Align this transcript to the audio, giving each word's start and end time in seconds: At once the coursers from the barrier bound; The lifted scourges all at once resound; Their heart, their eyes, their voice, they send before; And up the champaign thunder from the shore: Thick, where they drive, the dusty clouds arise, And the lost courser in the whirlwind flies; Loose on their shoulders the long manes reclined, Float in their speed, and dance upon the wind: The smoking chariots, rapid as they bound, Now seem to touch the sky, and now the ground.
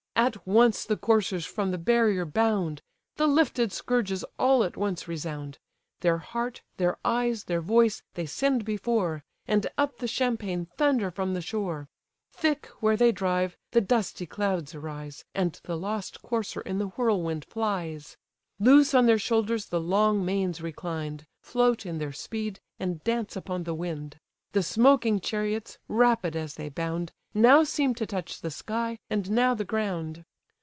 At 0.13 0.45
once 0.45 0.85
the 0.85 0.97
coursers 0.97 1.47
from 1.47 1.71
the 1.71 1.79
barrier 1.79 2.25
bound; 2.25 2.83
The 3.15 3.25
lifted 3.25 3.71
scourges 3.71 4.23
all 4.37 4.63
at 4.63 4.77
once 4.77 5.07
resound; 5.07 5.57
Their 6.01 6.19
heart, 6.19 6.61
their 6.77 6.99
eyes, 7.03 7.45
their 7.45 7.59
voice, 7.61 8.03
they 8.13 8.27
send 8.27 8.63
before; 8.63 9.23
And 9.47 9.65
up 9.79 9.97
the 9.97 10.07
champaign 10.07 10.67
thunder 10.77 11.09
from 11.09 11.33
the 11.33 11.41
shore: 11.41 11.89
Thick, 12.33 12.67
where 12.81 12.95
they 12.95 13.11
drive, 13.11 13.57
the 13.71 13.81
dusty 13.81 14.27
clouds 14.27 14.75
arise, 14.75 15.25
And 15.33 15.59
the 15.63 15.77
lost 15.77 16.21
courser 16.21 16.61
in 16.61 16.77
the 16.77 16.89
whirlwind 16.89 17.43
flies; 17.45 18.15
Loose 18.59 18.93
on 18.93 19.07
their 19.07 19.17
shoulders 19.17 19.67
the 19.67 19.81
long 19.81 20.23
manes 20.23 20.61
reclined, 20.61 21.25
Float 21.41 21.83
in 21.83 21.97
their 21.97 22.13
speed, 22.13 22.59
and 22.79 23.03
dance 23.03 23.35
upon 23.35 23.63
the 23.63 23.73
wind: 23.73 24.19
The 24.51 24.61
smoking 24.61 25.19
chariots, 25.19 25.79
rapid 25.87 26.35
as 26.35 26.55
they 26.55 26.67
bound, 26.69 27.11
Now 27.33 27.63
seem 27.63 27.95
to 27.95 28.05
touch 28.05 28.41
the 28.41 28.51
sky, 28.51 28.99
and 29.09 29.31
now 29.31 29.53
the 29.53 29.63
ground. 29.63 30.25